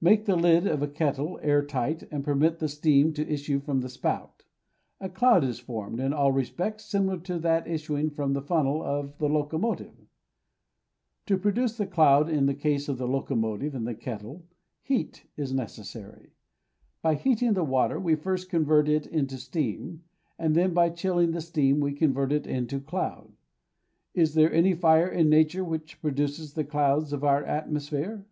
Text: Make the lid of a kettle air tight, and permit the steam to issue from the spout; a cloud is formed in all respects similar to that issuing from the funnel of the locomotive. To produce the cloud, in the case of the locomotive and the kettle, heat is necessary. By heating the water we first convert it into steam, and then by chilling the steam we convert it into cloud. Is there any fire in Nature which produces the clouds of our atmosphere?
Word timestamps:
Make 0.00 0.26
the 0.26 0.36
lid 0.36 0.68
of 0.68 0.82
a 0.82 0.86
kettle 0.86 1.40
air 1.42 1.60
tight, 1.66 2.04
and 2.12 2.22
permit 2.22 2.60
the 2.60 2.68
steam 2.68 3.12
to 3.14 3.28
issue 3.28 3.58
from 3.58 3.80
the 3.80 3.88
spout; 3.88 4.44
a 5.00 5.08
cloud 5.08 5.42
is 5.42 5.58
formed 5.58 5.98
in 5.98 6.12
all 6.12 6.30
respects 6.30 6.84
similar 6.84 7.18
to 7.22 7.40
that 7.40 7.66
issuing 7.66 8.10
from 8.10 8.34
the 8.34 8.40
funnel 8.40 8.84
of 8.84 9.18
the 9.18 9.28
locomotive. 9.28 9.96
To 11.26 11.36
produce 11.36 11.76
the 11.76 11.88
cloud, 11.88 12.28
in 12.30 12.46
the 12.46 12.54
case 12.54 12.88
of 12.88 12.98
the 12.98 13.08
locomotive 13.08 13.74
and 13.74 13.84
the 13.84 13.96
kettle, 13.96 14.44
heat 14.80 15.24
is 15.36 15.52
necessary. 15.52 16.30
By 17.02 17.16
heating 17.16 17.54
the 17.54 17.64
water 17.64 17.98
we 17.98 18.14
first 18.14 18.48
convert 18.50 18.88
it 18.88 19.08
into 19.08 19.38
steam, 19.38 20.04
and 20.38 20.54
then 20.54 20.72
by 20.72 20.90
chilling 20.90 21.32
the 21.32 21.40
steam 21.40 21.80
we 21.80 21.94
convert 21.94 22.30
it 22.30 22.46
into 22.46 22.78
cloud. 22.78 23.32
Is 24.14 24.34
there 24.34 24.52
any 24.52 24.74
fire 24.74 25.08
in 25.08 25.28
Nature 25.28 25.64
which 25.64 26.00
produces 26.00 26.52
the 26.54 26.62
clouds 26.62 27.12
of 27.12 27.24
our 27.24 27.42
atmosphere? 27.42 28.24